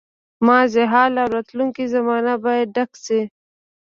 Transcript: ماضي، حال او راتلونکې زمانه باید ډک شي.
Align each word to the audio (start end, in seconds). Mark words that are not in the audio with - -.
ماضي، 0.47 0.83
حال 0.91 1.13
او 1.23 1.27
راتلونکې 1.35 1.83
زمانه 1.95 2.33
باید 2.45 2.67
ډک 2.75 2.91
شي. 3.05 3.21